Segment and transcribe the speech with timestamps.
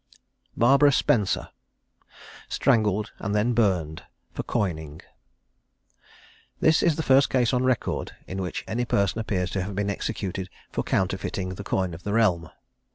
[0.57, 1.49] BARBARA SPENCER.
[2.49, 4.01] STRANGLED, AND THEN BURNED,
[4.33, 5.03] FOR COINING.
[6.59, 9.91] This is the first case on record, in which any person appears to have been
[9.91, 12.49] executed for counterfeiting the coin of the realm.